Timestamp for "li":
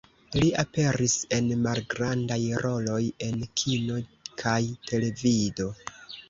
0.35-0.47